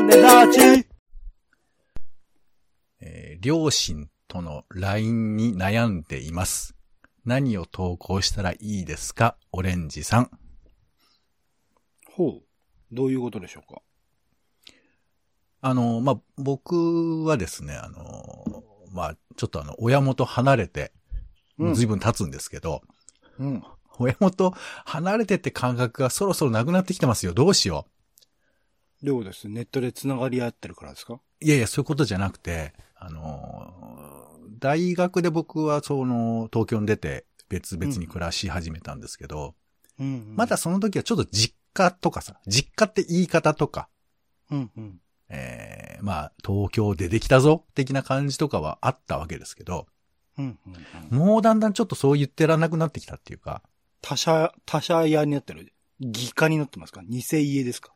[0.00, 0.88] 種立ち。
[3.00, 6.74] えー両親との LINE に悩んでいます。
[7.24, 9.36] 何を投稿したらいいですか？
[9.52, 10.30] オレンジさん。
[12.12, 12.42] ほう。
[12.90, 13.80] どういうことでしょうか？
[15.60, 20.92] あの、まあ、僕はですね、あの、まあ、ちょっとあの、親元離れて、
[21.56, 22.82] もう随分経つんですけど、
[23.38, 23.62] うん。
[23.98, 24.52] 親元
[24.84, 27.32] 離れてって感覚がそろそろなくなってきてますよ。
[27.32, 27.86] どうしよ
[29.02, 31.14] どうですネットで繋がり合ってるからですか？
[31.14, 31.20] う。
[31.40, 33.72] いやいや、そういうことじゃなくて、あの、
[34.58, 39.54] 大学で僕はその、東京に出て別々に暮らし始めたんですけど、
[40.00, 40.36] うん、うん。
[40.36, 43.88] まだ、その時はちょっと実家とかさ、実家って言い方とか、
[44.50, 45.00] うんうん。
[45.28, 49.86] えー、まあ、東京出てきたぞ的な感じとかはあったわけですけど、
[50.38, 50.76] うんうん
[51.12, 51.18] うん。
[51.18, 53.62] もうだんだんちょっとそう言ってらんなくなってきたっていうか、
[54.00, 55.72] 他社、他社屋になってる。
[56.00, 57.02] 義家になってますか？
[57.08, 57.92] 偽家ですか？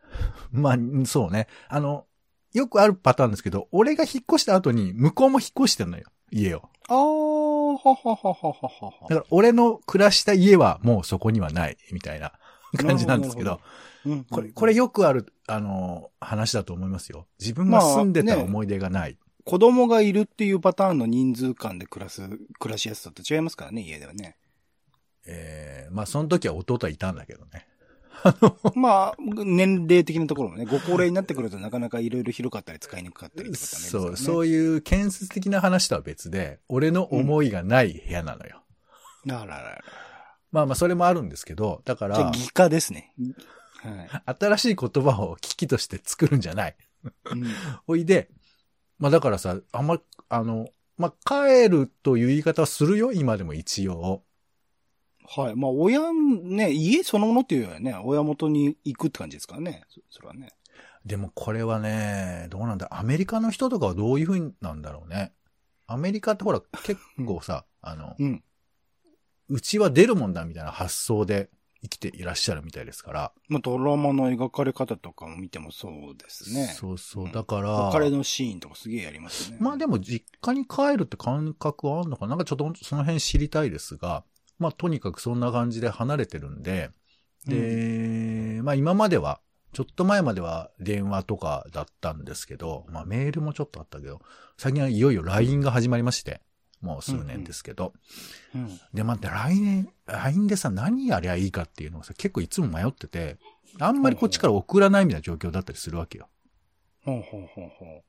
[0.50, 1.46] まあ、そうね。
[1.68, 2.06] あの、
[2.52, 6.68] よくあるパターンですけど、俺が引っ越した後に向こうも引っ越してんのよ、家を。
[6.88, 12.32] あー、ははははははだから俺の暮らした家はもうそこにはない、みたいな
[12.76, 13.60] 感じなんですけど、
[14.04, 14.24] うん。
[14.24, 17.26] これ、これよくある、あの、話だと思いますよ。
[17.38, 19.16] 自分が住んでた思い出がない。
[19.44, 24.36] 子供がいるっていうパターンの人数間で暮らす、暮らしやすさと違いますからね、家ではね。
[25.26, 27.66] えー、まあその時は弟はいたんだけどね。
[28.74, 34.16] まあ、年齢的なところもね、ご高齢になってくるとなかなかいろいろ広かったり使いにくかったりとかってありますからそう、ね。
[34.16, 38.62] そういう建設的な話とは別で、俺の思いがない部屋なのよ。
[39.28, 39.84] あらららら。
[40.50, 43.12] まあまあそれもあるんですけど、だから、じゃあ、義家ですね。
[43.82, 44.36] はい。
[44.38, 46.76] 新しい言葉を危機として作るんじゃない。
[47.30, 47.44] うん
[47.88, 48.28] おいで、
[48.98, 54.22] まあだからさ、あんま、あの、まあ帰るという言い方はするよ、今でも一応。
[55.34, 55.56] はい。
[55.56, 59.84] まあ、親、ね、家そのものっていうよりはね、親元に行くって感じですからね。
[59.88, 60.50] そそれはね。
[61.04, 65.32] でもこれはね、どうなんだアメリカの人とかはどういう風なんだろうね。
[65.86, 68.44] アメリカってほら結構さ、あの、うん。
[69.48, 71.50] うちは出るもんだみたいな発想で
[71.82, 73.32] 生きていらっしゃるみたいですから。
[73.48, 76.66] まあ、ドラマの描かれ方とかも見てもそうですね。
[76.78, 77.28] そうそうう。
[77.28, 79.56] んだから、別れのシーンとかすげえやりますね。
[79.60, 84.24] まあでも実家に帰るって感覚はあるのかななんかちょっとその辺知りたいですが、
[84.62, 86.90] まあとにかくそんな感じで離れてるんで、
[87.46, 89.40] で、まあ今までは、
[89.72, 94.20] ちょっと前までは電話とかだったんですけど、まあメールもちょっとあったけど、
[94.56, 96.40] 最近はいよいよ LINE が始まりまして、
[96.82, 97.92] もう数年ですけど。
[98.54, 98.80] うん。
[98.92, 103.38] で、待って、LINE、LINE でさ、何やりゃいいかっていうのをさ、結構いつも迷ってて、
[103.78, 106.28] あんまりこっちから送らないみたいな状況だったりするわけよ。
[107.04, 108.04] ほうほうほうほ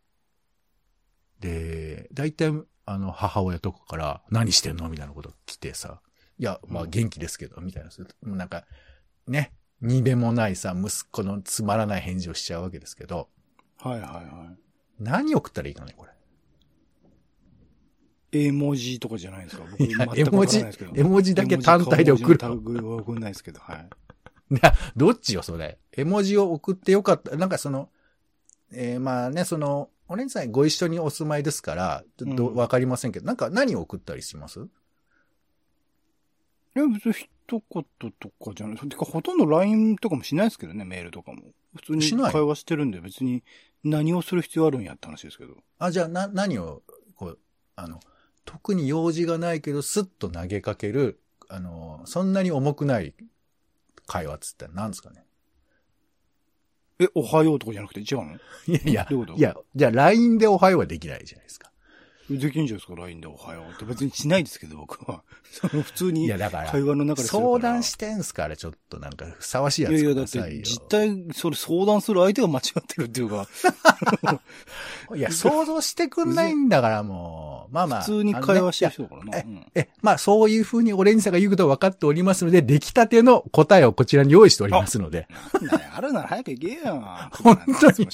[1.39, 2.51] で、大体、
[2.85, 6.01] あの、母親とかから、何してんのみたいなこと来てさ、
[6.43, 7.89] いや、まあうん元気ですけど、みたいな。
[8.27, 8.65] もうなんか、
[9.27, 13.29] ね、にべもないさ、息子のつまらない返事をしちゃうわけですけど、
[13.85, 13.87] う。
[13.87, 14.21] はいはいは
[14.51, 14.57] い。
[14.99, 16.11] 何送ったらいいかね、これ。
[18.33, 19.63] 絵文字とかじゃないですか？
[19.71, 19.83] 僕
[20.19, 20.59] 絵文字
[20.95, 23.89] 絵文字だけ単体で送る絵文字の類は送んないですけど、はい。
[24.51, 25.79] いや、どっちよ、それ。
[25.93, 27.37] 絵文字を送ってよかった。
[27.37, 27.87] なんかその、
[28.73, 34.67] えーまあね、その、お姉さんご一緒にお住まいですから、ちょっとうんわかりませんけど、なんか何を送ったりします
[36.75, 37.85] いや、別に一言
[38.19, 38.77] とかじゃない。
[38.77, 41.41] てか、ほとんど LINE とかもしないですけどね、メールとかも。
[41.75, 43.43] 普通に会話してるんで、別に
[43.83, 45.55] 何をする必要あるんやって話ですけど。
[45.79, 46.83] あ、じゃあ、な、何を、
[47.15, 47.39] こう、
[47.75, 47.99] あの、
[48.45, 51.19] 特に用事がないけど、スッと投げかける、
[51.49, 53.13] あの、そんなに重くない
[54.07, 55.25] 会話っつったら何ですかね。
[56.99, 58.35] え、おはようとかじゃなくて違うの？
[58.67, 59.37] いやいやどういうこ、と？
[59.39, 61.71] いや、じゃあ LINE でおはようはできないじゃないですか。
[62.29, 63.85] できんじゃないですか、LINE でおはようって。
[63.85, 65.23] 別にしないですけど、僕は。
[65.51, 70.61] その普通にいや、だから、会話の中で相談してんすから、ちょっとなんか、ふさわしいやついやいや、だって。
[70.63, 73.47] 実態、それ相談する相手が間違ってるっていうか、
[75.15, 77.62] いや、想像してくんないんだから、もう。
[77.71, 77.99] まあまあ。
[78.01, 79.31] 普通に会話してる人だからな。
[79.31, 85.27] ねえ、まあそういう風にオレンジさんが言うことは分かっておりますので、出来たての答えをこちらに用意しておりますので、
[85.95, 87.03] あるなら早く行けよ。
[87.43, 88.07] 本当に。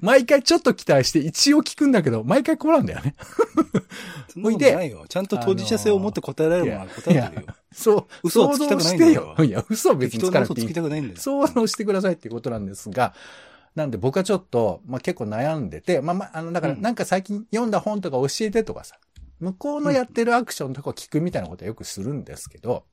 [0.00, 3.14] 毎回ちょっと期待して一応聞くんだけど、毎回来なんだよね。
[4.32, 5.04] そんなことないよ。
[5.08, 7.54] ちゃんと当事者性を持って答えられるものは答えてるよ。
[7.72, 9.36] そう、嘘をつきたくないんだよ。
[9.38, 11.20] いや、嘘は別につかなくていいきたくないんだよ。
[11.20, 13.14] 想像してくださいっていうことなんですが、
[13.74, 16.82] なんで僕はちょっと、まあ結構悩んでて、まあまあ、あの、だからうん。
[16.82, 18.96] なんか最近読んだ本とか教えてとかさ、
[19.40, 22.84] 向こうのやってるアクションとかを聞くみたいなことはよくするんですけど、はいは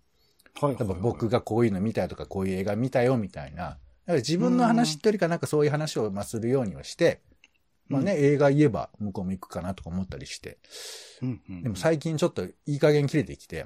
[0.72, 3.64] い僕がこういうの見たよとか、こういう映画見たよみたいな。
[3.64, 7.22] だから自分の話ってよりかなんかそういう話をまあするようにはして、
[7.90, 10.58] まあね、映画言えば向こうも行くかなとか思ったりして。
[11.22, 13.66] うんうん、でも最近ちょっといい加減切れてきて、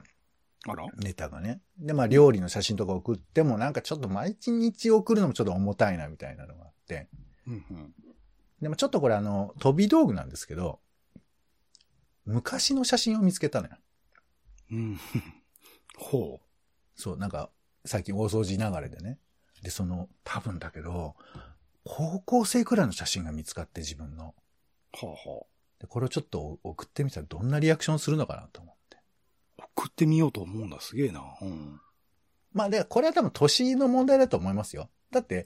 [0.98, 1.62] ネタがね。
[1.78, 7.08] で、まあ料理の写真とか送ってもなんかちょっと毎日送るのもちょっと重たいなみたいなのがあって。
[7.48, 7.94] うんうん。
[8.62, 10.80] でもちょっとこれあの、飛び道具なんですけど、
[12.26, 13.78] 昔の写真を見つけたのよ。
[14.72, 15.00] うん。
[15.98, 16.42] ほ
[16.96, 17.50] そう、なんか、
[17.86, 19.18] 最近大掃除流れでね。
[19.64, 21.16] で、その、多分だけど、
[21.86, 24.36] 高校生くらいの写真が見つかって自分の。
[25.02, 25.06] う。
[25.06, 25.44] はあは
[25.80, 28.76] で、これをちょっと送ってみたらどんなリアクションするのかなと思っ。
[29.76, 30.80] 送ってみようと思うんだ。
[30.80, 31.22] すげえな。
[31.42, 31.80] うん。
[32.54, 34.90] まあ、で、これは多分年の問題だと思いますよ。
[35.12, 35.46] だって。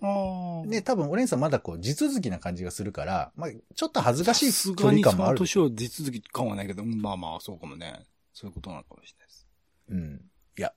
[0.66, 5.38] ね、多分オレンジさんまだこう、地続きな感じがするから、まあ、ちょっと恥ずかしい距離感もある。
[5.38, 8.06] 年を地続き感はないけど、うんまあまあ、そうかもね。
[8.34, 9.48] そういうことなのかもしれないです。
[9.90, 10.22] うん。
[10.58, 10.74] いや。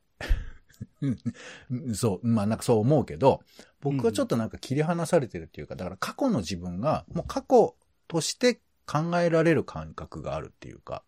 [1.00, 1.10] う
[1.90, 3.42] んそう、まあなんかそう思うけど、
[3.80, 7.76] 僕はちょっとなんか切り離されてるっていうか、だから過去の自分がもう過去
[8.08, 11.02] として考えられる感覚があるっていうか、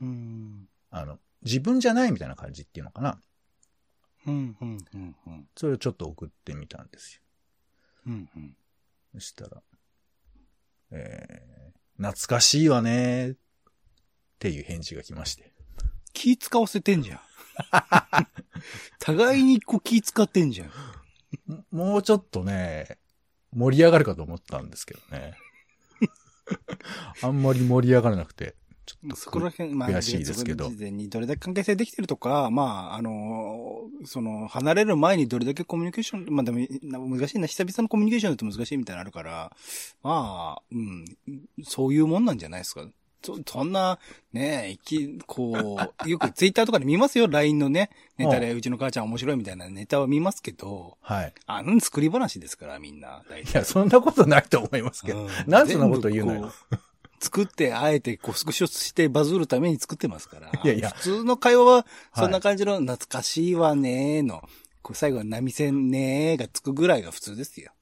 [0.00, 0.68] うん。
[0.90, 3.20] あの、自分じゃないみたいな感じっていうのかな。
[4.26, 5.48] うん、うん、うん、うん。
[5.56, 7.22] それをちょっと送ってみたんですよ。
[8.06, 8.56] うん、うん。
[9.14, 9.62] そしたら、
[10.92, 13.38] えー、懐かしいわねーっ
[14.38, 15.52] ていう返事が来まして。
[16.12, 17.20] 気使わせてんじゃん。
[18.98, 20.70] 互いにこう気使ってんじゃん。
[21.70, 22.98] ももうちょっとね、
[23.52, 25.34] 盛り上がるかと思ったんですけどね。
[27.22, 39.52] あんまり盛り上がらなくて、ちょっとそこら辺、まあ、悔しいですけど事前にどれだけ関係性できてるとか、まあ、あの、その、離れる前にどれだけコミュニケーション、まあでも、な難しいな、久々のコミュニケーションだと難しいみたいなのあるから、
[40.02, 41.04] まあ、うん、
[41.62, 42.86] そういうもんなんじゃないですか。
[43.22, 43.98] そ、そんな、
[44.32, 51.34] ねえ、き、こう、 よくツイッターとかで見ますよ、LINE のね、ネタで、うちの母ちゃん面白いみたいなネタは見ますけど、はい。
[51.46, 55.24] あの作り話ですから、みんな、いや、そんなことないと思いますけど。
[55.24, 56.52] うんなんでそんなこと言うのよ
[57.20, 60.48] 作って、あえて、こう、スクショしてバズるために作ってますから。
[60.48, 61.86] いやいや普通の会話は、
[62.16, 64.42] そんな感じの、懐かしいわねーの、
[64.82, 67.72] こう最後は波線ねーがつくぐらいが普通ですよ。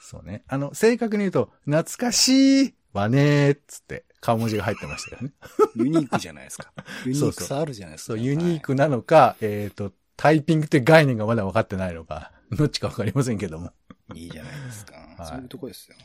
[0.00, 0.44] そうね。
[0.46, 5.32] あの、正確に言うと、懐かしいわねーっつって、顔文字が入ってましたよね。
[5.74, 6.72] ユニークじゃないですか。
[7.04, 8.06] ユニークさあるじゃないですか。
[8.12, 13.66] そう、ユニークなのか、えっ、と、タイピングって概念がまだ分かってないのか、どっちか分かりませんけども。
[13.66, 13.72] は
[14.14, 14.20] い。
[14.20, 14.94] いいじゃないですか。
[15.18, 15.96] はいそういうとこですよ。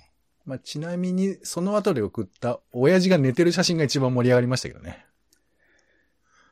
[0.46, 5.06] まあ、ちなみに、その後で送った、親父が寝てる写真が一番盛り上がりましたけどね。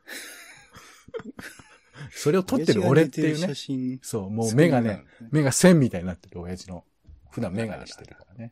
[2.12, 4.00] それを撮ってる俺っていうね。
[4.02, 6.84] そう、もう目がね、目が線みたいになってる親父の、
[7.32, 8.52] 普段目がしてるからね。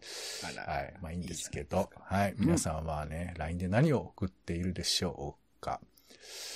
[0.66, 0.94] はい。
[1.02, 2.36] まあいいんですけどはい。
[2.38, 5.82] 皆さんはね、LINE で何を送っているでしょうか。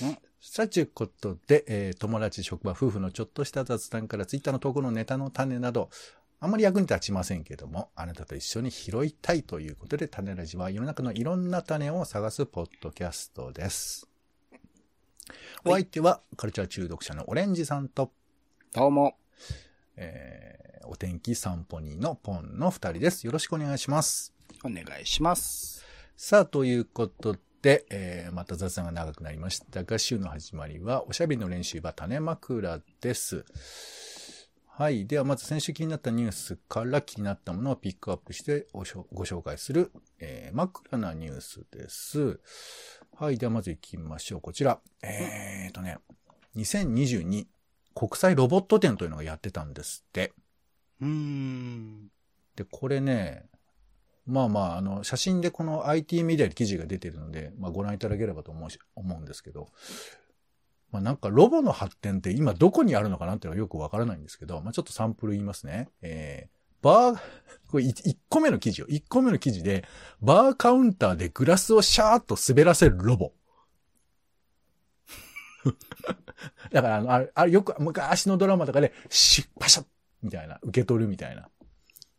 [0.02, 5.88] うんさあ、ということで、えー友達、職場、夫婦のちょっとした雑談から、ツイッターの投稿のネタの種など、
[6.42, 14.08] あんまり役に立ちませんけども、あなたと一緒に拾いたいということで、種ラジは世の中のいろんな種を探すポッドキャストです。
[15.64, 18.10] お相手は、カルチャー中毒者のオレンジさんと、
[18.74, 19.16] どうも。
[19.94, 23.24] えーお天気散歩人のポンの二人です。
[23.24, 24.34] よろしくお願いします。
[24.64, 25.84] お願いします。
[26.16, 33.44] さあ、ということで、えーまた雑談が長くなりましたが、週の始まりは、おしゃべりの練習場種枕です。
[34.82, 35.06] はい。
[35.06, 42.40] では、まず先週気になったニュースから気になったものをピックアップしてご紹介する、えー枕なニュースです。
[43.16, 43.38] はい。
[43.38, 44.40] では、まず行きましょう。
[44.40, 44.80] こちら。
[45.00, 45.98] えーとね、
[46.56, 47.46] 2022
[47.94, 50.32] 国際ロボット展というのがやってたんですって。
[51.00, 52.08] うーん。
[52.56, 53.44] で、これね、
[54.26, 59.68] まあまあ、あの、写真でこの IT メディアに記事が出てるので、まあご覧いただければと思うし、思うんですけど、
[60.92, 65.88] まあなんかロボの発展って今どこにあるのかなっていうのはよくわからないんですけど、まあちょっとサンプル言いますね。
[66.02, 67.18] えー、バー、
[67.70, 68.86] これ1個目の記事よ。
[68.88, 69.84] 1個目の記事で、
[70.20, 73.32] バーカウンターでグラスをシャーッと滑らせるロボ。
[76.72, 79.86] だからあの、あれ、あれよく昔のドラマとかで、シュッ、パシャッ
[80.22, 81.48] みたいな、受け取るみたいな。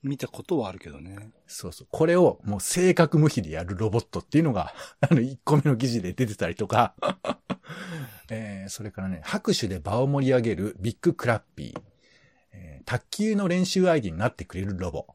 [0.03, 1.31] 見たことはあるけどね。
[1.47, 1.87] そうそう。
[1.89, 6.93] これをもう正確無比でやるロボットっていうのが、 あの、1個目の記事で出てたりとか、
[8.29, 11.81] えーそれからね、拍手で場を盛り上げるビッグクラッピー、
[12.51, 15.07] えー卓球の練習相手になってくれるロボ、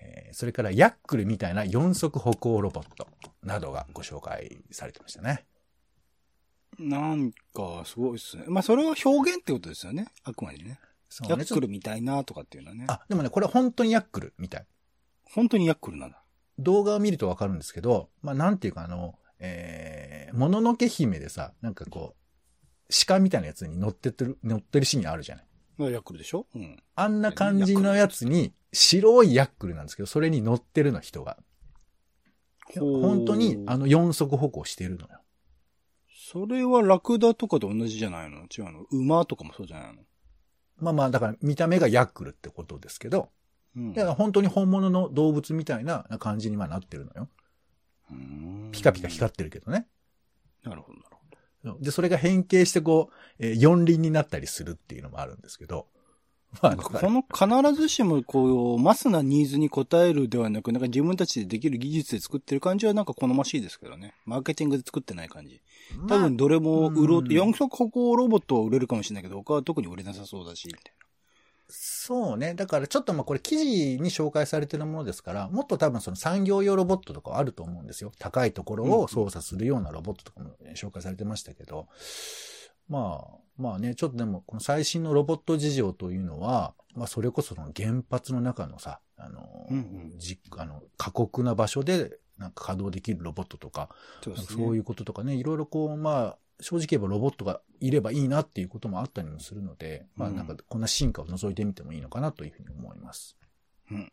[0.00, 3.08] えーそれからヤックルみたいな四足歩行ロボット
[3.42, 5.46] などがご紹介されてましたね。
[6.78, 8.44] なんか、すごいですね。
[8.48, 10.08] まあ、それは表現ってことですよね。
[10.24, 10.78] あくまでね。
[11.08, 12.84] そうねヤックルみたいなとかっていうのはね。
[12.88, 14.66] あ、でもね、これ本当にヤックルみたい。
[15.24, 16.22] 本当にヤックルなんだ。
[16.58, 22.16] 動画を見るとわかるんですけど、まあ、なんていうかあの、えー、もののけ姫でさ、なんかこ
[22.88, 25.46] う、鹿みたいなやつに乗ってってる、乗ってるシーンあるじゃない。
[25.76, 26.46] まあヤックルでしょ？
[26.54, 26.82] うん。
[26.94, 31.36] あんな感じのやつに、白いヤックルなんですけど、それに乗ってるの人が。
[32.78, 35.20] 本当に、あの、四足歩行してるのよ。
[36.08, 38.38] それはラクダとかと同じじゃないの？
[38.44, 38.80] 違うの？
[38.90, 40.02] 馬とかもそうじゃないの？
[40.78, 43.30] まあまあ、だから見た目がヤックルってことですけど、
[43.76, 47.28] うんだから本当に本物の動物みたいな感じにはなってるのよ。
[48.10, 49.86] うんピカピカ光ってるけどね。
[50.62, 51.78] なるほど、なるほど。
[51.80, 55.88] で、それが変形してこう、えー四輪になったりするっていうのもあるんですけど。
[56.62, 64.14] まあ、この必ずしもこう、マスなニーズに応えるではなく、なんか自分たちでできる技術で作ってる感じはなんか好ましいですけどね。
[64.24, 65.60] マーケティングで作ってない感じ。
[66.08, 70.92] 多分どれも売ろう、うん四足歩行ロボットは売れるかもしれないけど、他は特に売れなさそうだし、みたい
[71.68, 72.54] そうね。
[72.54, 78.12] だからちょっとまあこれ記事に紹介されてるものですから、もっと多分その産業用ロボットとかあると思うんですよ。
[78.18, 81.88] 高いところを操作するようなロボットとかも紹介されてましたけど、
[82.88, 89.80] まあ、まあね、ちょっとでもこの最新のロボット事情というのは、まあそれこそその原発の中のさ、あの、うんう
[90.14, 90.18] ん。
[90.18, 94.24] じあの過酷な場所でなんか稼働できるロボットとか、な。
[94.24, 94.42] そうね。
[94.42, 103.36] そういうこととかね、いろいろこう、まあ、正直言えばロボットがいればいいなっていうこともあったりもするので、まあうんなんかこんな進化を覗いてみてもいいのかなというふうに思います。
[103.90, 104.12] うん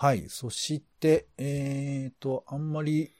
[0.00, 0.28] はい。
[0.28, 3.10] そして、えっ、と、あんまり、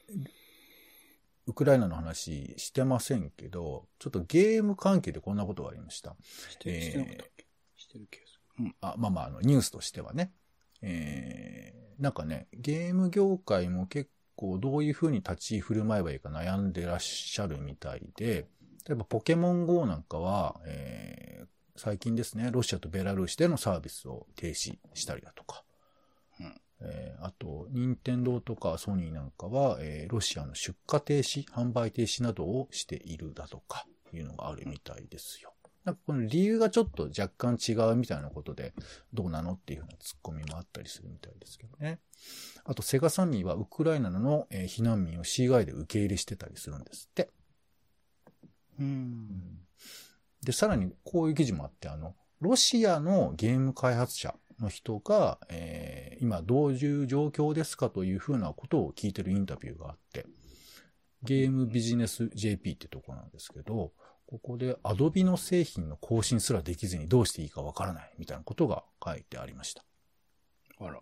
[1.47, 6.14] ウクライナの話してませんけど、ちょっとゲーム関係でこんなことがありました。
[6.50, 7.47] してしてなかったっけ？
[7.75, 8.40] してるケース。
[8.61, 8.76] うん。
[8.81, 10.33] あまあまあ、あの、ニュースとしてはね。
[10.82, 18.47] えー、なんかね、ゲーム業界も結構どういう風に立ち振る舞えばいいか悩んでらっしゃるみたいで、
[18.87, 25.64] 例えばポケモン GO なんかは、えー、最近ですね、ロシアとベラルーシでのサービスを停止したりだとか、
[26.40, 35.52] うんえーあと、任天堂とかソニーなんかは、えーロシアの出荷停止、販売停止などをしているだとか、いうのがあるみたいですよ。
[35.85, 38.75] なんかこの理由がちょっと若干違うみたいなことで、
[39.12, 42.00] どうなのっていうふうなツッコミもあったりするみたいですけどね。
[42.64, 47.30] あと、セガサミーはウクライナのえー避難民を CI で受け入れしてたりするんですって。
[48.78, 49.58] うん。
[50.42, 60.26] で、さらにこういう記事もあって、あの、ロシアのゲーム開発者の人が、えー今どういう状況ですかというふうなことを聞いてるインタビューがあって、
[61.23, 63.92] ゲームビジネス JP ってとこなんですけど、
[64.28, 69.82] ここで Adobe の製品の更新すらできずにどうしていいかわからないみたいなことが書いてありました。
[70.78, 71.00] あら。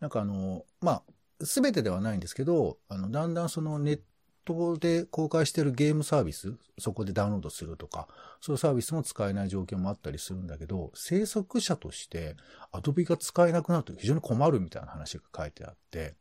[0.00, 1.02] なんかあの、ま
[1.40, 4.00] あ、すべてではないんですけど、あの、だんだんそのネッ
[4.46, 8.08] トで公開しているゲームサービス、そこでダウンロードするとか、
[8.40, 12.34] そういうサービスも使えない状況もあったりするんだけど、制作者として
[12.72, 16.14] Adobe が使えなくなると非常に困るみたいな話が書いてあって、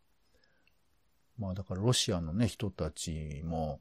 [1.37, 3.79] まあだからロシアのね、人たちも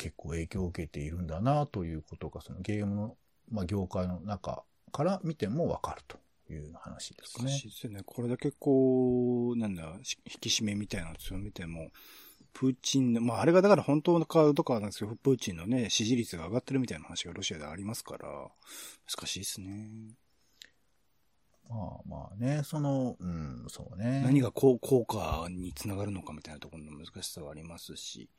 [0.00, 3.16] 結構影響を受けているんだなということが、そのゲームの、
[3.50, 6.18] まあ業界の中から見てもわかると
[6.50, 7.50] いう話ですね。
[7.50, 8.00] 難しいですよね。
[8.06, 11.90] これだけこう、なんだ、し引き締めみたいなのを強めても、
[12.54, 18.26] プーチンの、まああれがだから本当の顔とかなんですけど、プーチンのね、支持率が上がってるみたいな話がロシアでありますから、
[19.06, 20.16] 難しいですね。
[21.68, 24.22] まあまあね、その、うん、そうね。
[24.24, 28.30] 何がこう効果につながるのかみたいなところの難しさはありますし。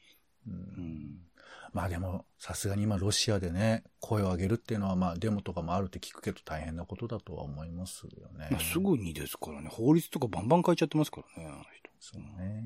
[0.48, 1.31] う、うんん。
[1.74, 8.50] まあでも、さすがに今ロシアでね、声を上げるっていうのはまあデモとかもあるって聞くけど大変なことだとは思いますよね。
[8.52, 11.90] まあ、すぐにですからね、法律とかバンバン変えちゃってますからね、あの人。
[12.00, 12.64] そうね。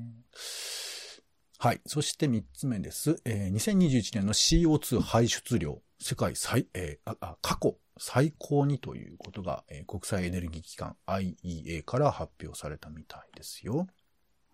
[1.58, 1.80] はい。
[1.86, 3.20] そして三つ目です。
[3.24, 13.86] えー2021年の CO2 排出量、世界最、えーああ過去最高にということが、えー国際エネルギー機関 IEA から発表されたみたいですよ。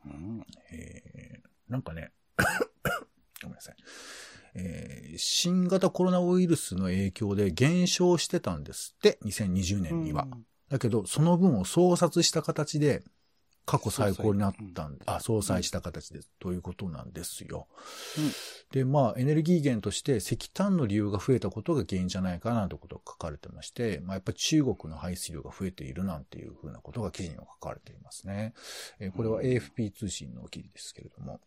[0.04, 0.46] うん。
[0.72, 2.12] えーなんかね、
[3.46, 3.76] ごめんなさい。
[4.54, 10.26] えー新型コロナウイルスの影響で減少してたんですって、2020年には。
[10.68, 13.02] だけど、その分を総殺した形で、
[13.64, 17.68] 過去最高になったんで、あ、総裁した形で、ということなんですよ。
[18.18, 18.32] うん
[18.72, 28.54] で、まあ、エネルギー源として石炭の利用が増えたことが原因じゃないかなということが書かれてまして、まあ、やっぱり中国の排出量が増えているなんていうふうなことが記事には書かれていますね。
[28.98, 31.40] えーこれは AFP 通信の記事ですけれども。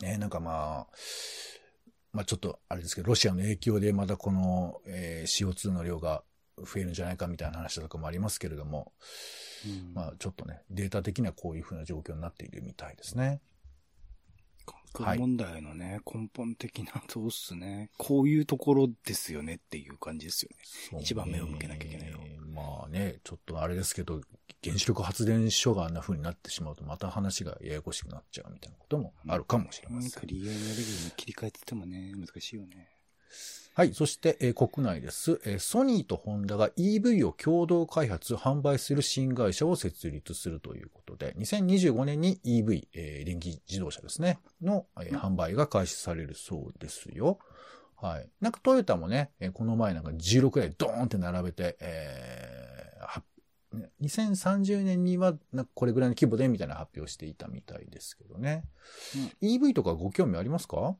[0.00, 0.96] ね、なんかまあ、
[2.12, 6.22] まあちょっとあれですけど、ロシアの影響でまたこの、えー CO2 の量が
[6.58, 8.92] 増えるんじゃないかみたいな話とかもありますけれども、
[9.66, 13.40] うんまあちょっとね、データ的にはこういうふうな状況になっているみたいですね。
[14.94, 17.90] 環境問題のね、根本的なそうっすね。
[17.98, 20.50] こういうところですよねっていう感じですよ
[20.92, 20.98] ね。
[20.98, 22.24] ね一番目を向けなきゃいけないのは
[22.54, 24.20] まあね、ちょっとあれですけど、
[24.64, 30.10] 原子力発電所があんな風になってしまうと、また話がややこしくなっちゃうみたいなこともあるかもしれません。
[30.10, 32.88] クリアエネルギーに切り替えててもね、難しいよね。
[33.74, 33.92] はい。
[33.92, 47.40] そして、えー国内です、えーソニーとホンダが EV を共同開発、販売する新会社を設立するということで、2025年に EV、えー電気自動車ですね、の、えー販売が開始されるそうですよ。
[47.96, 48.28] はい。
[48.40, 52.63] なんかトヨタもね、えーこの前なんか16台ドーンって並べて、えー
[54.00, 58.64] 2030年には、なんかこれぐらいの規模でみたいな発表していたみたいですけどね。
[59.42, 60.96] EV とかご興味ありますか？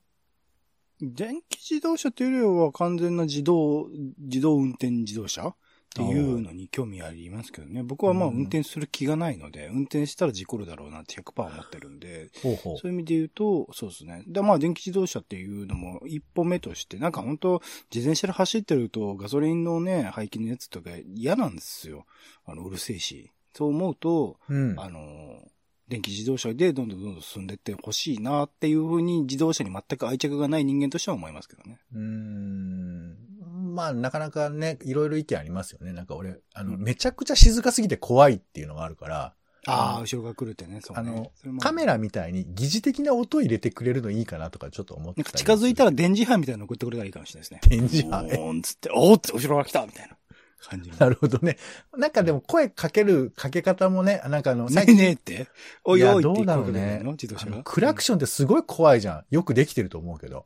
[1.00, 3.88] 電気自動車というよりは完全な自動、
[4.19, 5.54] 自動運転自動車
[5.94, 7.84] っていうのに興味ありますけどね。
[7.84, 14.24] 僕はまあうん運転する気がないので、運転したら事故るだろうなって100%思ってるんで、ほうほうそういう意味で言うと、そうですね。
[14.26, 17.62] で、まあ電気自動車っていうのも一歩目として、なんか本当
[17.94, 22.06] 自転車で走ってるとガソリンのね、排気のやつとか嫌なんですよ。
[22.44, 23.30] あの、うるせえし。
[23.52, 24.74] そう思うと、うん。
[24.80, 25.48] あの、
[25.86, 31.78] 電気自動車でどんどんどんどん進んでってほしいなっていうふうに自動車に全く愛着がない人間としては思いますけどね。
[31.92, 33.34] うーん。
[33.75, 35.93] まあ、なかなかね、いろいろ意見ありますよね。
[35.93, 39.35] なんか俺、あの、うんめちゃくちゃ静かすぎて怖いっていうのがあるから、
[39.66, 41.31] ああ、後ろが来るってね、そうね。
[41.45, 45.90] あのカメラみたいに疑似的な音入れてくれるのいいかなとかちょっと思ってなんたか近づいたら。
[45.90, 47.78] ら電磁波みたいなの送ってくれたらいいかもしれないですね。
[47.78, 48.23] 電磁波？
[48.23, 50.16] ねおーんつって、おーって後ろが来たみたいな
[50.61, 50.97] 感じの。
[50.99, 51.57] なるほどね。
[51.97, 55.49] なんかでも声かけるかけ方もね、なんかあの、ねえねえって
[55.83, 57.11] おいおいってどう言だろうね声かけてるの？
[57.12, 57.52] 自動車が？
[57.54, 59.25] あのクラクションってすごい怖いじゃん。
[59.31, 60.45] よくできてると思うけど。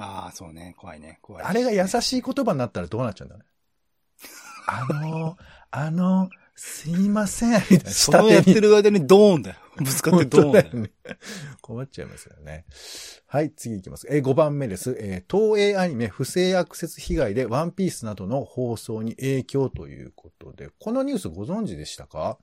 [0.00, 0.74] ああ、そうね。
[0.78, 1.18] 怖いね。
[1.22, 1.44] 怖い。
[1.44, 1.88] あれが優い。
[2.02, 3.46] しい言葉になったらどうなっちゃうんだろうね。
[4.66, 5.36] あの、
[5.70, 7.90] あの、すいません、みたいな。
[7.90, 9.56] そのやってる間にドーンだよ。
[9.78, 10.74] ぶつかってドーンだよ。
[10.74, 10.90] ね。
[11.62, 12.66] 困っちゃいますよね。
[13.26, 14.06] はい、次いきます。
[14.10, 14.94] えー、5番目です。
[15.00, 22.38] えー東映アニメ不正アクセス被害でワンピースなどの放送に影響ということで、このニュースご存知でしたか？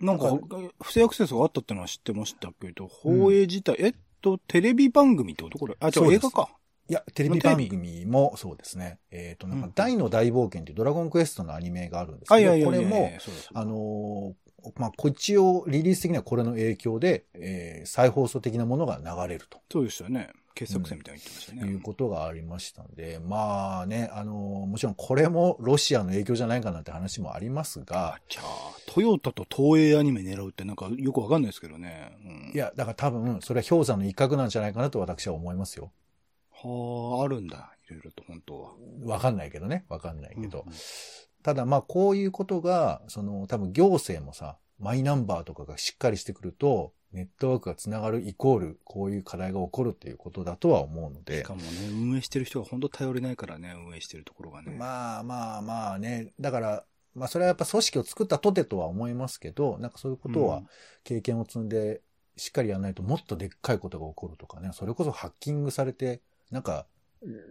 [0.00, 0.36] なんか
[0.82, 5.58] 不正アクセスがあったってのは知ってましたけど、放映自体、えっと、テレビ番組ってこと？
[5.58, 5.76] これ。
[5.80, 6.50] あ、違う映画か。
[6.88, 8.98] いや、テレビ番組もそうですね。
[9.10, 13.10] えっ、と、なんかうん、大の大冒険っていうドラゴンクエストのアニメがあるんですあ、けど、これも、
[13.54, 14.34] あのー
[14.76, 19.60] まあ、こっちをリリース的にはこれの影響で、えー再放送的なものが流れると。
[19.70, 20.30] そうでしたよね。
[20.54, 21.72] 傑作戦みたいに言ってましたね。
[21.72, 28.44] いうことがありましたんで、まあね、あのーもちろんこれもロシアの影響じゃないかなって話もありますがあ、、じゃあ、
[28.86, 32.16] トヨタと東映アニメ狙うってなんかよくわかんないですけどね。
[32.24, 35.90] うん、い、や、だから多分、それは氷山の一角なんじゃないかなと私は思いますよ。
[36.62, 37.72] はあ、あるんだ。
[37.88, 38.70] いろいろと本当は。
[39.04, 39.84] わかんないけどね。
[39.88, 40.60] わかんないけど。
[40.60, 40.76] うんうん
[41.42, 51.54] ただまあこういうことが、その多分行政もさ、マイナンバーとかがしっかりしてくると、ネットワークがつながるイコール、こういう課題が起こるっていうことだとは思うのしでか。
[51.54, 54.74] もね、運営してる人が本当頼れないからね、運営してるところがね。
[54.78, 56.32] まあまあまあね。
[56.40, 60.62] だから、まあそれはやっぱ組織を作ったとてとは思いますけど、なんかそういうことは
[61.04, 62.00] 経験を積んで、
[62.36, 66.22] しっかりやらないともっとでっかいことが起こるとかね、それこそハッキングされて、
[66.52, 66.86] なんか、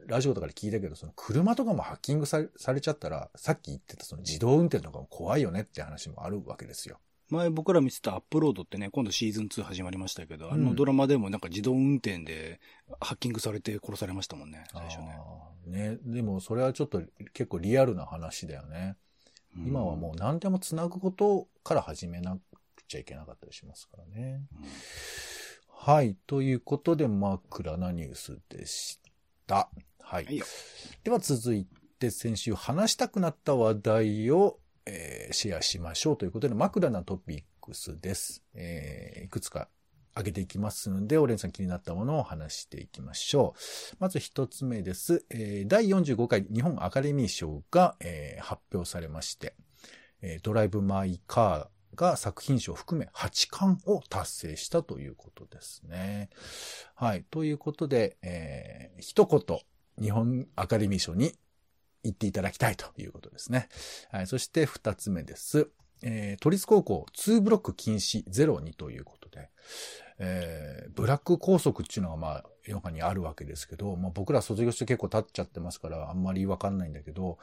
[0.07, 6.99] ラジオとかで聞いたけど、その車とかもハッキングされちゃったら、さっき言ってたその自動運転とかも怖いよねって話もあるわけですよ。
[7.29, 12.59] 前僕ら見てたアップロードってね、今度シーズン2始まりましたけど、あうんのドラマでもなんか自動運転で
[12.99, 15.17] ハッキングされて殺されましたもんね、最初ね。
[15.65, 15.97] ね。
[16.03, 17.01] でもそれはちょっと
[17.33, 18.97] 結構リアルな話だよね。
[19.57, 22.37] うん今はもう何でもつなぐことから始めな
[22.75, 24.41] くちゃいけなかったりしますからね。
[24.53, 24.65] うん
[25.83, 26.15] はい。
[26.27, 28.99] ということで、枕なニュースでし
[29.47, 29.67] た。
[29.99, 30.25] はい。
[30.25, 30.45] はいよ。
[31.03, 31.65] では続い
[31.97, 38.43] て、先週話したくなった話題を、えーシェアしましょうということで、枕なトピックスです。
[38.53, 39.69] えーいくつか
[40.13, 43.95] 挙げていきますので、オレンさん気になったものを話していきましょう。
[43.97, 45.25] まず一つ目です。
[45.31, 49.55] えー第45回日本アカデミー賞が、えー発表されまして、
[50.21, 56.29] えードライブ・マイ・カーが作品賞を含め8冠を達成したということですね。
[56.95, 57.23] はい。
[57.29, 59.59] ということで、えー一言、
[59.99, 61.33] 日本アカデミー賞に
[62.03, 63.67] 行っていただきたいということですね。
[64.11, 64.27] はい。
[64.27, 65.69] そして二つ目です。
[66.03, 69.49] えー都立高校2ブロック禁止02ということで、
[70.21, 77.37] えーブラック校則っていうのがまあ世の中にあるわけですけど、まあ僕ら卒業して結構経っちゃってますからあんまりわかんないんだけど、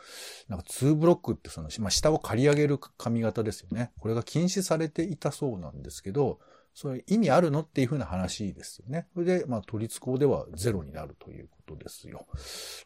[0.49, 3.91] なんか2ブロックってその、まあ下を刈り上げる髪型ですよね。
[3.99, 6.39] これが禁止されていたそうなんですけど、
[6.75, 9.09] それ意味あるのっていうふうな話ですよね。
[9.15, 12.27] それで、まあ都立校ではゼロになるということですよ。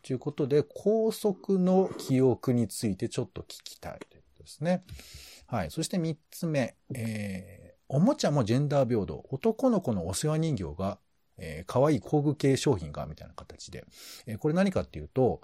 [0.02, 4.84] ということで、校則の記憶についてちょっと聞きたいということですね。
[5.46, 5.70] はい。
[5.70, 7.61] そして三つ目、えー、
[7.92, 9.22] おもちゃもジェンダー平等。
[9.30, 10.98] 男の子のお世話人形が、
[11.36, 13.84] えー、可愛い工具系商品が、みたいな形で。
[14.26, 15.42] えーこれ何かっていうと、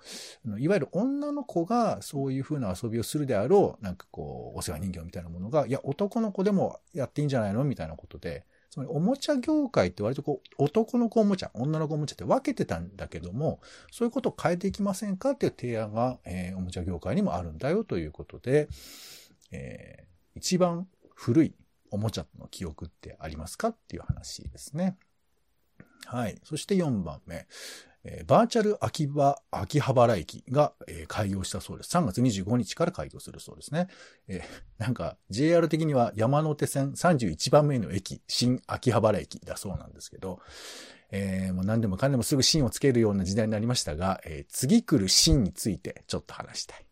[0.59, 18.69] いわゆる女の子がそういう風な遊びをするであろう、なんかこう、お世話人形みたいなものが、いや、男の子でもやっていいんじゃないのみたいなことで、つまりおもちゃ業界って割とこう、男の子おもちゃ、女の子おもちゃって分けてたんだけども、そういうことを変えていきませんかっていう提案が、えーおもちゃ業界にもあるんだよということで、
[19.53, 21.55] えー一番古い
[21.91, 24.97] おもちゃの記憶ってありますかっていう話ですね。
[26.07, 26.41] はい。
[26.45, 27.47] そして4番目。
[28.05, 31.97] えーバーチャル秋葉、秋葉原駅が、えー開業したそうです。
[31.97, 33.89] 3月25日から開業するそうですね。
[34.29, 34.43] えー
[34.83, 40.41] なんか JR 的には山手線31番目の駅、新秋葉原駅だそうなんですけど、
[41.11, 46.88] えーもう何でもかんでもすぐ芯をつけるような時代になりましたが、えー次来る芯についてちょっと話したい。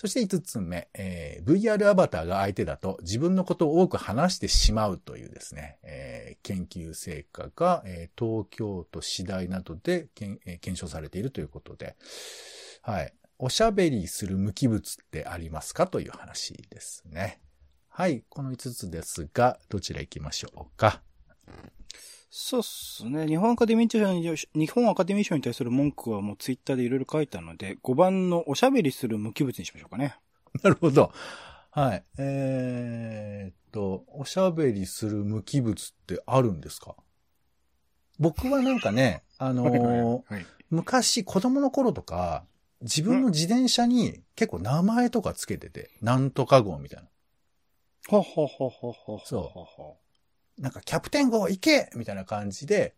[0.00, 11.96] そして5つ目、えー VR アバターが相手だと自分のことを多く話してしまうというですね、えー研究成果が、えー東京都市大などで、検証されているということで、
[12.82, 13.12] はい。
[13.40, 17.40] おしゃべりする無機物ってありますかという話ですね。
[17.88, 18.22] はい。
[18.28, 21.02] この5つですが、どちら行きましょうか？
[22.30, 23.26] そうっすね。
[23.26, 30.14] 日本アカデミー賞に、日本アカデミー賞に対する文句はもうツイッターでいろいろ書いたので、5番のおしゃべりする無機物にしましょうかね。
[30.62, 31.10] なるほど。
[31.70, 32.04] はい。
[32.18, 36.96] えーっと、おしゃべりする無機物ってあるんですか？
[38.18, 40.46] 僕はなんかね、あのーはい。
[40.70, 42.44] 昔子供の頃とか、
[42.82, 47.08] 自分の自転車に結構名前とかつけてて、なんとか号みたいな。
[48.08, 49.52] ほほほほほそ
[49.98, 50.07] う。
[50.58, 52.94] なんかキャプテン号行けみたいな感じで、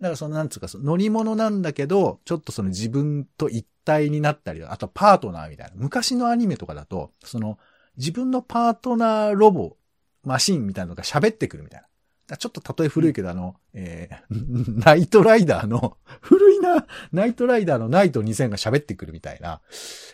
[0.00, 5.72] なんかそのなんつうか、その乗り物なんだけど、ちょっとその自分と一体になったり、あとパートナーみたいな。
[5.76, 7.58] 昔のアニメとかだと、その
[7.96, 9.76] 自分のパートナーロボ、
[10.22, 12.36] マシンみたいなのが喋ってくるみたいな。
[12.36, 19.62] ちょっと例え古いけど、あの、えー、 ナイトライダーの、古いな、ナイトライダーのナイト2000が喋ってくるみたいな。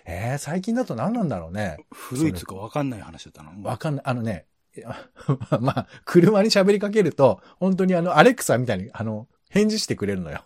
[0.07, 1.77] えー、最近だと何なんだろうね。
[1.91, 3.63] 古いつうかわかんない話だったの？
[3.65, 4.05] わかんない。
[4.07, 4.47] あのね、
[5.61, 10.45] まあ、車に喋りかけると、本当にあの、アレクサみたいに、あの、返事してくれるのよ。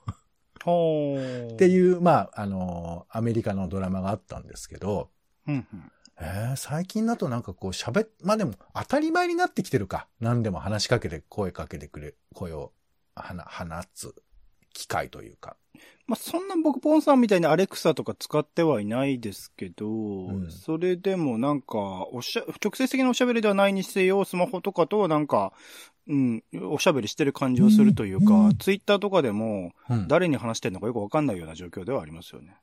[0.64, 1.54] ほー。
[1.54, 5.10] っていう、まあ、あの、アメリカのドラマがあったんですけど、
[5.46, 5.92] うんうん。
[6.20, 10.08] えー最近だとなんかこう喋っ、まあでも当たり前になってきてるか。
[10.20, 12.72] 何でも話しかけて声かけてくれ、声を
[13.14, 14.14] 放放つ
[14.78, 15.56] 機会というか。
[16.06, 20.50] まあ、そんな僕、ポンさんみたいにアレクサとか使ってはいないですけど、ん。
[20.50, 25.52] それでもなんか、おしゃ、直接的なおしゃべりではないにせよ、スマホとかとなんか、
[26.06, 28.56] うん、おしゃべりしてる感じをするというか、うん。
[28.56, 32.56] ツイッターとかでも、うん、誰に話してんのかよくわかんないような状況ではありますよね。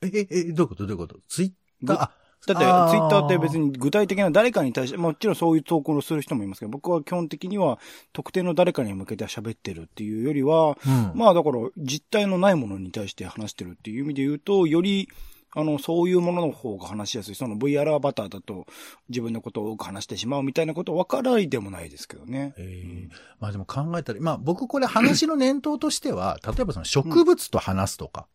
[0.00, 0.86] え、え、え、どういうこと？
[0.86, 1.20] どういうこと？
[1.28, 1.46] ツイ
[1.82, 2.10] ッター、あ、
[2.46, 7.78] だって、ツイッターって別に具体的な誰かに対して、もちろんそういう投稿をする人もいますけど、僕は基本的には
[8.12, 11.12] 特定の誰かに向けて喋ってるっていうよりは、うん。
[11.14, 15.08] まあだから実体のないものに対して話してるっていう意味で言うと、より、
[15.52, 17.34] あの、そういうものの方が話しやすい。
[17.34, 18.66] その VR アバターだと
[19.08, 22.54] 自分のことを多く話してしまうみたいなことは分からないでもないですけどね。
[22.56, 23.08] ええ
[23.40, 28.28] まあでも考えたら、まあ僕これ話の念頭としては、例えばその植物と話すとか、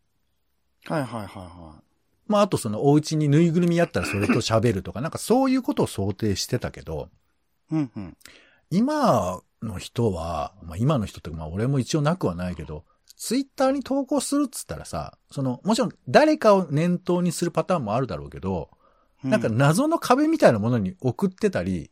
[0.85, 1.81] はいはいはいは
[2.27, 7.09] まああとそのお家にぬいぐるみやったらそれと喋るとか、なんかそういうことを想定してたけど、
[7.71, 7.75] い。
[7.75, 8.17] うんうん。
[8.71, 12.83] 今の人は、まあ今の人ってまあ俺も一応なくはないけど、
[13.15, 18.69] ツイッターに投稿するっつったらさ、その、もちろん誰かを念頭にするパターンもあるだろうけど、
[19.23, 21.91] なんか謎の壁みたいなものに送ってたり、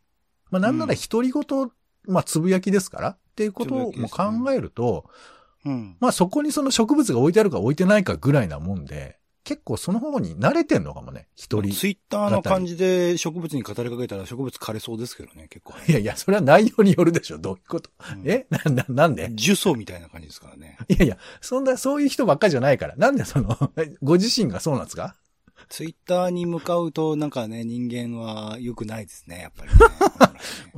[0.51, 1.71] まあなんなら独り言、
[2.05, 5.09] まあつぶやきですからっていうことをも考えると、
[5.65, 5.97] うん。
[5.99, 11.73] まあそこにその植物が置いてあるか置いてないかぐらいなもんで、結構その方に慣れてんのかもね、一人。
[11.73, 15.73] ツイッターの感じで植物に語りかけたら植物枯れそうですけどね、結構。
[15.87, 17.89] いやいや、それは内容によるでしょ、どういうこと。
[18.13, 18.47] うんえ？
[18.49, 19.27] な、 な、なんで？
[19.29, 20.77] 呪詛みたいな感じですからね。
[20.87, 22.95] いやいや、そんな、そういう人ばっかりじゃないから。
[22.95, 25.15] なんでその、えご自身がそうなんですか？
[25.69, 29.77] ツイッターに向かうとなんかね、人間は良くないですね、やっぱりね。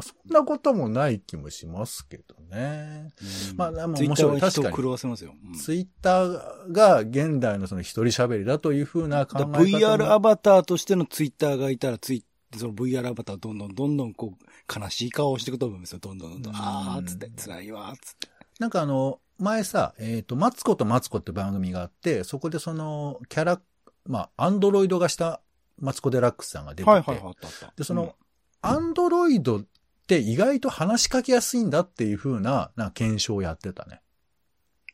[0.01, 3.13] そんなこともない気もしますけどね。
[3.51, 5.33] うんまあでも面白い確かに狂わせますよ。
[5.45, 12.25] うんツイッターが現代のその一人喋りだというふうな考えだ方 VR アババターとしてのツイッターがいたら、ツイ
[12.57, 15.99] その VR アバターどんどんどんどんこう、悲しい顔をしていくと思うんですよ。
[15.99, 16.53] どんどんどんどん。
[16.53, 18.29] うんあーっつって、辛いわーっつって。
[18.59, 23.61] なんかあの、前さ、えっ、と、マツコとマツコって番組があって、そこでその、キャラ、
[24.05, 25.41] まあ、アンドロイドがした
[25.77, 27.73] マツコ・デラックスさんが出てて、はいはいはい、あったあった。
[27.75, 28.15] で、その、
[28.61, 29.63] アンドロイド
[30.05, 34.01] って意外と話しかけやすいんだっていう風な、な検証をやってたね。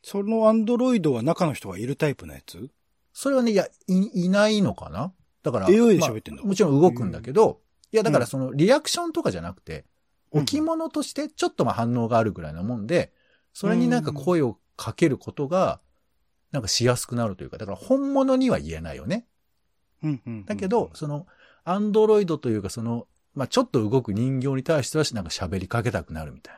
[0.02, 2.70] そのアンドロイドは中の人がいるタイプのやつ？
[3.12, 5.12] それはね、いや、い、いないのかな？
[5.42, 7.60] だから、AI でまあ喋ってんだもちろん動くんだけど、
[7.92, 9.84] いや、だからそのリアクションとかじゃなくて、
[10.32, 13.12] うん置物としてちょっとまあ反応があるぐらいなもんで、
[13.52, 15.78] それになんか声をかけることが、
[16.52, 19.26] なんかしやすくなるというか、だから本物には言えないよね。
[20.02, 20.44] うんうん。
[20.46, 21.26] だけど、その、
[21.64, 26.54] アンドロイドというか、その、まあちょっと動く人形に対しては、なんか喋りかけたくなるみたい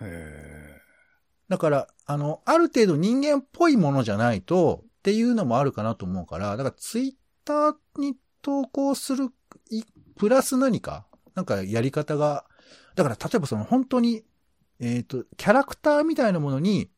[0.00, 0.06] な。
[0.06, 0.80] へ
[1.48, 7.12] だから、あの、ある程度人間っぽいものじゃないと、っていうのもあるかなと思うから、だからツイッ
[7.44, 9.28] ターに投稿する、
[9.70, 9.84] い
[10.16, 12.44] プラス何か、なんかやり方が、
[12.96, 14.24] だから例えばその本当に、
[14.80, 16.90] えっ、と、キャラクターみたいなものに、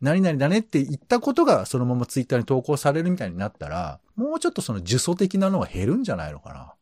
[0.00, 6.74] 何々だねって言ったことがそのままツイッターに投稿されるみたいになったら、もうちょっとその呪詛的なのは減るんじゃないのかな？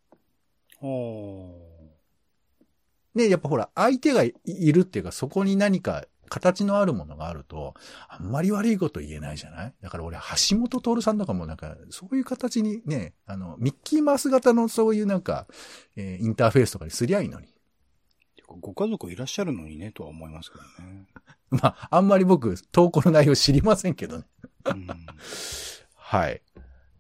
[0.83, 1.69] お
[3.15, 7.75] で、やっぱほら、相手がいるっていうか、そこに何か形のあるものがあると、
[8.09, 9.75] あんまり悪いこと言えないじゃない？
[9.83, 10.17] だから俺、
[10.49, 15.47] 橋本徹さんとかもなんか、そういう形にね、あの、ミッキーマウス型のそういうなんか、
[15.97, 17.49] えーインターフェースとかにすりゃいいのに。
[18.47, 21.07] ご家族いらっしゃるのにね、とは思いますけどね。
[21.51, 24.25] まあ、あんまり僕、投稿の内容知りませんけどね。
[24.67, 24.87] うん
[25.95, 26.43] はい。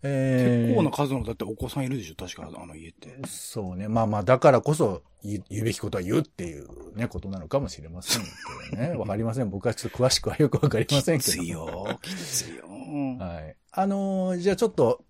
[0.02, 3.18] えー、結構な数の、だってお子さんいるでしょ確か、あの家って。
[3.26, 3.88] そうね。
[3.88, 8.96] まあまあ、だからこそ言う言うべきことは言うっていうね、ことなのかもしれませんけどね。
[8.98, 9.50] わかりません。
[9.50, 11.32] 僕はちょっと詳しくはよくわかりませんけど。
[11.32, 12.66] きついよ、きついよ。
[13.18, 13.56] はい。
[13.72, 15.04] あのーじゃあちょっと、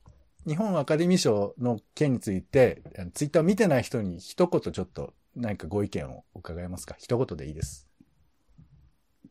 [0.46, 2.82] 日本アカデミー賞の件について、
[3.14, 6.96] ツイッター見てない人に一言ちょっと何かご意見を伺えますか？
[6.98, 7.86] 一言でいいです。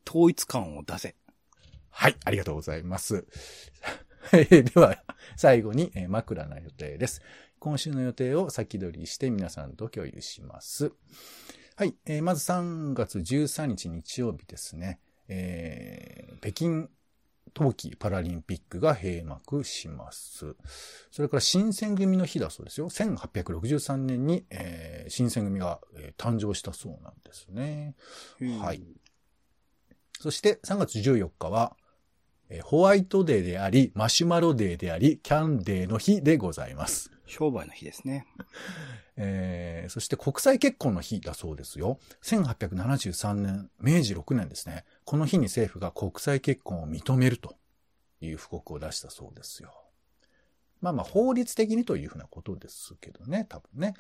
[0.07, 1.15] 統一感を出せ。
[1.89, 3.25] はい、ありがとうございます。
[4.34, 5.03] え ーでは、
[5.38, 7.21] 最後に、えー枕の予定です。
[7.60, 10.91] 今週の予定を先取りして皆さんと共有します。
[11.75, 14.99] はい、えーまず3月13日日曜日ですね。
[15.27, 16.89] えー北京
[17.53, 20.55] 冬季パラリンピックが閉幕します。
[21.12, 22.89] それから新選組の日だそうですよ。
[22.89, 27.95] 1863年に、えー新選組が、えー誕生したそうなんですね。
[28.60, 28.84] はい。
[30.19, 31.75] そして3月14日は、
[32.49, 37.12] えーホワイトデーであり、マシュマロデーであり、キャンデーの日でございます。
[37.27, 38.25] 商売の日ですね。
[39.15, 41.99] えーそして国際結婚の日だそうですよ。
[42.23, 44.83] 1873年、明治6年ですね。
[45.03, 47.55] この日に政府が国際結婚を認めると
[48.21, 49.73] いう布告を出したそうですよ。
[50.81, 53.93] まあまあ法律的にというふうなことですけどね、多分ね。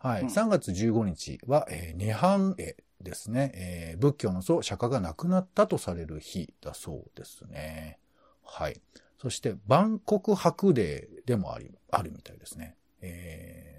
[0.00, 0.22] はい。
[0.22, 3.52] うん3月15日は、えー、涅槃絵ですね。
[3.54, 7.98] えー仏教の祖、釈迦が亡くなったとされる日だそうですね。
[8.44, 8.80] はい。
[9.20, 12.76] そして、万国博デーでもあり、あるみたいですね。
[13.00, 13.76] えー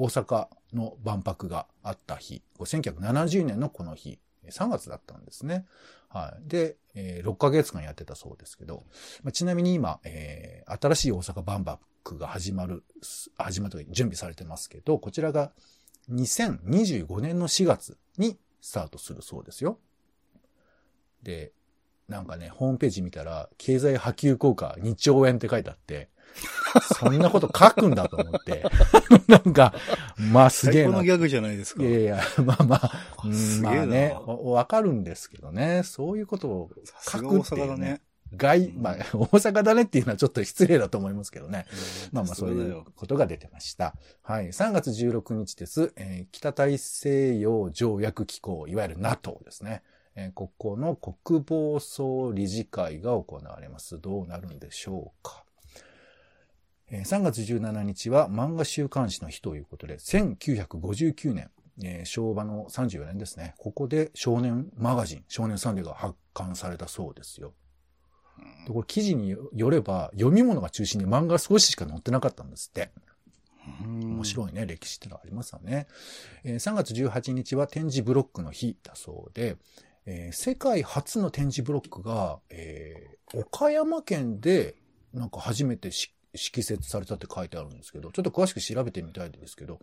[0.00, 5.66] 大阪の万博があった日、1970年のこの日、3月だったんですね。
[6.08, 6.48] はい。
[6.48, 8.84] で、えー6ヶ月間やってたそうですけど、
[9.24, 12.84] まあちなみに今、えー新しい大阪万博が始まる、
[13.36, 15.52] 始まるというか準備されてますけど、こちらが
[16.10, 19.78] 2025年の4月にスタートするそうですよ。
[21.22, 21.52] で、
[22.08, 26.08] なんかね、ホームページ見たら、経済波及効果2兆円って書いてあって、
[26.98, 28.64] そんなこと書くんだと思って、
[29.28, 29.74] なんか、
[30.16, 31.04] まあすげえな最高の。
[31.04, 31.82] ギャグじゃないですか。
[31.82, 32.92] いやいや、まあまあ、
[33.24, 36.70] うんすげえなまあね、わわかるんですけどね、そういうことを
[37.10, 38.00] 書くっていうね阪だね。。
[38.36, 41.66] 外、うんまあ、 大阪だねっていうのはちょっと失礼だと思いますけどね。
[42.12, 43.94] まあまあそういうことが出てました。
[44.22, 44.48] はい。
[44.48, 45.92] 3月16日です。
[45.96, 49.82] えー北大西洋条約機構、いわゆる NATO ですね。
[50.14, 54.00] えーここの国防総理事会が行われます。
[54.00, 55.44] どうなるんでしょうか。
[56.90, 61.50] えー3月17日は漫画週刊誌の日ということで、1959年、
[61.82, 63.54] えー昭和の34年ですね。
[63.58, 67.54] ここで少年マガジン、少年サンデーが発刊されたそうですよ。
[68.66, 72.90] で、これ記事によれば、読み物が中心に漫画少ししか載ってなかったんですって。
[73.82, 74.24] 面。
[74.24, 75.86] 白いね、歴史ってのはありますよね。
[76.44, 79.56] えー3月18日は展示ブロックの日だそうで、
[80.06, 84.74] えー世界初の展示ブロックが、えー岡山県で
[85.12, 89.80] なんか初めてし識設されたって書いてあるんですけど、ちょっと詳しく調べてみたいですけど、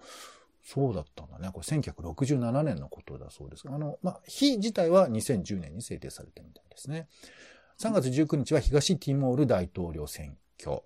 [0.64, 1.50] そうだったんだね。
[1.54, 3.64] これ1967年のことだそうです。
[3.68, 7.08] あの、まあ、日自体は2010年に制定されたみたいですね。
[7.78, 10.82] 3月19日は東ティモール大統領選挙。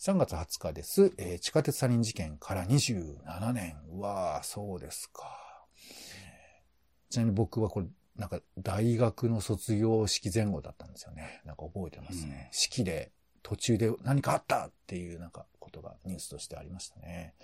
[0.00, 1.12] 3月20日です。
[1.18, 3.76] えー地下鉄サリン事件から27年。
[3.92, 5.66] うわーそうですか。
[7.10, 11.42] ちなみに僕はこれ、なんか大学の卒業式前後だったんですよね。
[11.44, 12.48] なんか覚えてますね。
[12.52, 17.34] 式で途中で何かあったっていうなんかことがニュースとしてありましたね。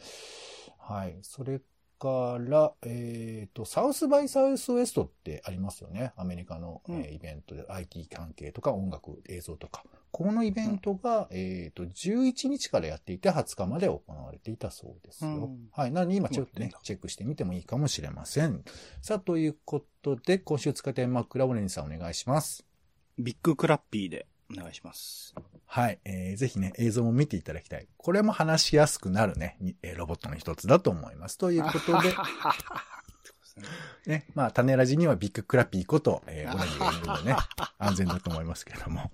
[0.79, 1.19] はい。
[1.21, 1.61] それ
[2.01, 6.13] から、えっ、と、サウスバイサウスウエストってありますよね。
[6.17, 9.85] アメリカの、えーうんイベントで IT 関係とか音楽、映像とか。
[10.11, 15.31] このイベントが、えっ、と、11日からやっていて20日まで行われていたそうですよ。
[15.31, 15.93] うんはい。
[15.93, 18.65] なので今ちょっとねうん、チェックしてみてもいいかもしれません。
[19.03, 22.65] さあ、ということで、今週使って枕オレンジさんお願いします。
[23.19, 25.35] ビッグクラッピーでお願いします。
[25.73, 26.01] はい。
[26.05, 27.87] えーぜひね、映像も見ていただきたい。
[27.97, 31.39] これも話しやすくなるね、にえーロボットの一つだと思います。
[31.39, 32.13] ということで、
[34.07, 37.37] ね、まあ、種ラジにはビッグクラッピーこと、えー、 オレンジがいるのでね、
[37.79, 39.13] 安全だと思いますけれども。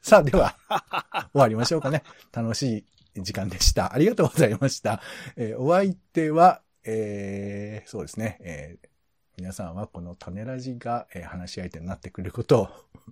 [0.00, 0.56] さあ、では、
[1.34, 2.02] 終わりましょうかね。
[2.32, 3.92] 楽しい時間でした。
[3.92, 5.02] ありがとうございました。
[5.36, 8.88] えーお相手は、えーそうですね、えー
[9.36, 12.68] 皆さんはこの種ラジが、えー話し相手になってくれることを、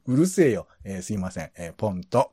[0.07, 0.67] うるせえよ。
[0.85, 1.51] えーすいません。
[1.57, 2.33] えーポンと、